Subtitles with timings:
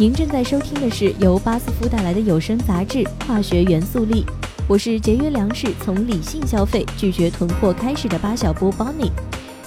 [0.00, 4.22] 您正在收听的是由巴斯夫带来的有声杂志《化学元素力》，
[4.66, 9.12] 我是节约粮食、从理性消费、拒绝囤货开始的巴小波 Bonnie。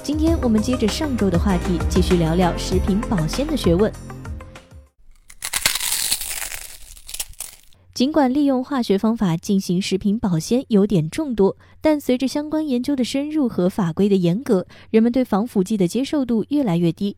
[0.01, 3.93] 今天我们接着上周的话题，继续聊聊食品保鲜的学问。
[7.93, 17.17] 尽管利用化学方法进行食品保鲜有点众多，但随着相关研究的深入和法规的严格，人们对防腐剂的接受度越来越低。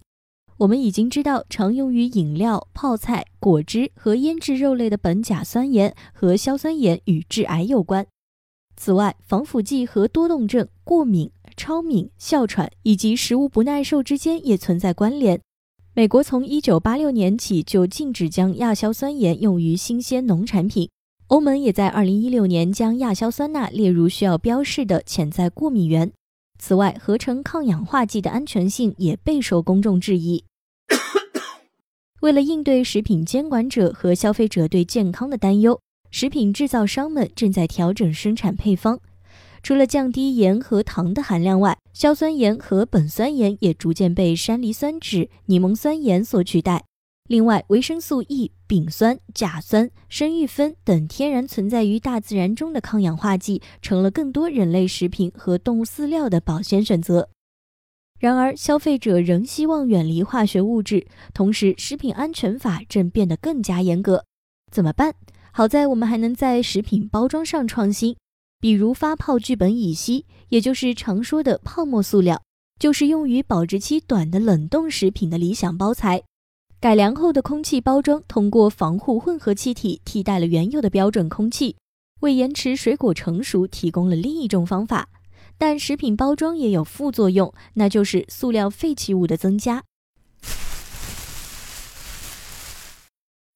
[0.57, 8.07] 我们已经知道，常用于饮料、泡菜、果汁和腌制肉类的苯甲酸盐和硝酸盐与致癌有关。
[8.77, 15.41] 此外，防腐剂和多动症、过敏、超敏、哮喘以及食物不耐受之间也存在关联。
[15.93, 20.89] 美国从1986年起就禁止将亚硝酸盐用于新鲜农产品，
[21.27, 26.11] 欧盟也在2016年将亚硝酸钠列入需要标示的潜在过敏源。
[26.57, 30.43] 此外，合成抗氧化剂的安全性也备受公众质疑。
[32.21, 35.79] 为了应对食品监管者和消费者对健康的担忧，
[36.09, 38.99] 食品制造商们正在调整生产配方。
[39.61, 46.83] 除了降低盐和糖的含量外，硝酸盐和苯酸盐也逐渐被山梨酸酯、柠檬酸盐所取代。
[47.27, 57.29] 另外，维生素 E、丙酸、甲酸、生育酚等天然存在于大自然中的抗氧化剂，成了更多人类食品和动物饲料的保鲜选择。
[58.19, 64.23] 然而，消费者仍希望远离化学物质，同时食品安全法正变得更加严格。
[64.71, 65.15] 怎么办？
[65.51, 68.15] 好在我们还能在食品包装上创新，
[68.59, 72.39] 比如发泡聚苯乙烯，也就是常说的泡沫塑料，
[72.79, 76.21] 就是用于保质期短的冷冻食品的理想包材。
[76.85, 81.75] 改良后的空气包装通过防护混合气体替代了原有的标准空气，
[82.19, 85.09] 为延迟水果成熟提供了另一种方法。
[85.57, 89.83] 但食品包装也有副作用，那就是塑料废弃物的增加。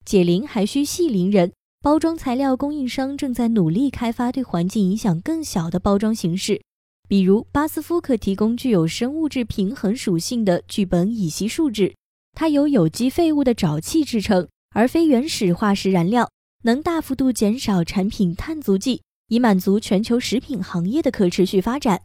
[0.03, 6.63] 解铃还需系铃人，包装材料供应商正在努力开发对环境影响更小的包装形式，
[7.07, 11.93] 比如巴斯夫可提供具有生物质平衡属性的聚苯乙烯树脂。
[12.39, 16.31] 它由有机废物的沼气制成，而非原始化石燃料，
[16.63, 22.01] 能大幅度减少产品碳足迹，以满足全球食品行业的可持续发展。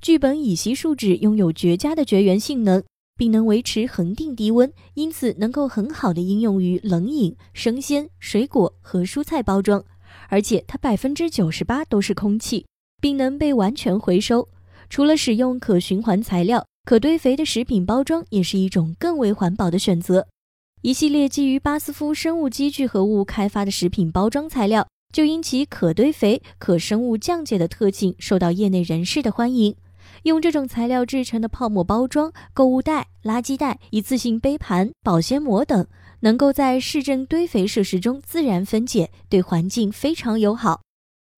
[0.00, 2.84] 聚苯乙烯树脂拥有绝佳的绝缘性能，
[3.18, 9.84] 并能维持恒定低温，因此能够很好的应用于冷饮、生鲜、水果和蔬菜包装。
[10.28, 12.66] 而且它百分之九十八都是空气，
[13.00, 14.48] 并能被完全回收。
[14.88, 16.64] 除了使用可循环材料。
[16.84, 20.26] 可堆肥的食品包装也是一种更为环保的选择。
[20.82, 29.76] 一系列基于巴斯夫生物基聚合物开发的食品包装材料，就因其可堆肥、可生物降解的特性，受到业内人士的欢迎。
[30.24, 35.86] 用这种材料制成的泡沫包装、购物袋、垃圾袋、一次性杯盘、保鲜膜等，
[36.20, 40.80] 能够在市政堆肥设施中自然分解，对环境非常友好。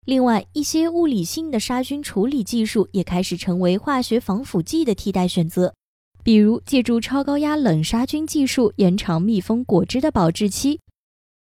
[0.05, 5.73] 另外，一些物理性的杀菌处理技术也开始成为化学防腐剂的替代选择，
[6.25, 10.81] 比如借助超高压冷杀菌技术延长密封果汁的保质期，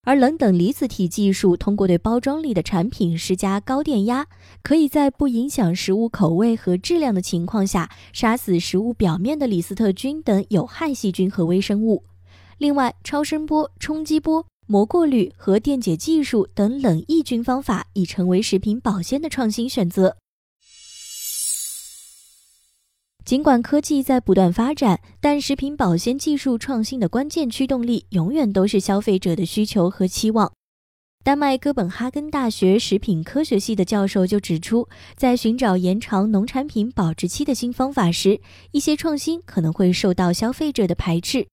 [0.03, 4.27] 而冷等离子体技术通过对包装里的产品施加高电压，
[4.63, 12.05] 可以在不影响食物口味和质量的情况下，杀死食物表面的李斯特菌等有害细菌和微生物。
[12.59, 14.45] 另外，超声波、冲击波。
[14.71, 20.17] 膜过滤和电解技术等冷抑菌方法已成为食品保鲜的创新选择。
[23.25, 30.53] 尽管科技在不断发展，但食品保鲜技术创新的关键驱动力永远都是消费者的需求和期望。
[31.25, 41.49] 丹麦哥本哈根大学食品科学系的教授就指出，在寻找延长农产品保质期的新方法时，一些创新可能会受到消费者的排斥。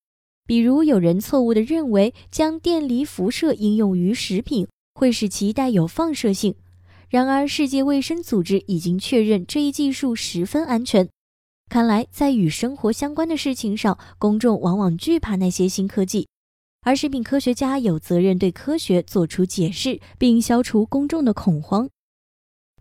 [0.48, 6.56] 比如，有人错误地认为将电离辐射应用于食品会使其带有放射性。
[7.10, 11.10] 然而，世界卫生组织已经确认这一技术十分安全。
[11.70, 16.30] 看来，在与生活相关的事情上，公众往往惧怕那些新科技，
[16.82, 21.90] 而食品科学家有责任对科学做出解释，并消除公众的恐慌。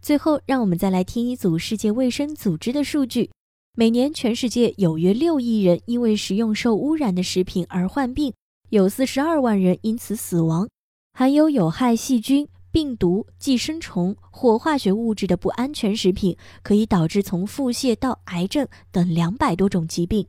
[0.01, 3.31] 最后，让我们再来听一组世界卫生组织的数据。
[3.79, 8.33] 每年，全世界有约六亿人因为食用受污染的食品而患病，
[8.71, 10.67] 有四十二万人因此死亡。
[11.13, 20.27] 含有有害细菌、病毒、寄生虫或化学物质的不安全食品，可以导致从腹泻到癌症等两百多种疾病。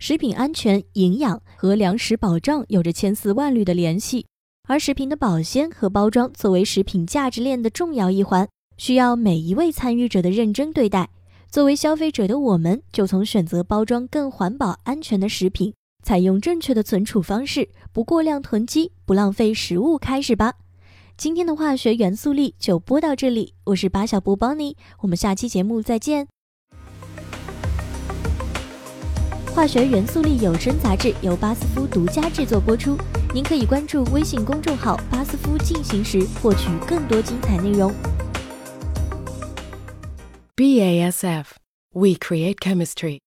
[0.00, 4.26] 食品安全、营养和粮食保障有着千丝万缕的联系，
[4.66, 8.48] 而食品的保鲜和包装作为食品价值链的重要一环。
[8.76, 11.10] 需要每一位参与者的认真对待。
[11.48, 20.54] 作为消费者的我们，就从选择包装更环保、安全的食品，采用正确的存储方式，不过量囤积，不浪费食物，开始吧。
[21.16, 26.26] 今天的化学元素力就播到这里，我是八小波 Bonnie，我们下期节目再见。
[29.54, 32.98] 化学元素力有声杂志由巴斯夫独家制作播出，
[33.32, 37.90] 您可以关注微信公众号“巴斯夫进行时”获取更多精彩内容。
[40.58, 41.52] BASF,
[41.92, 43.18] we create chemistry.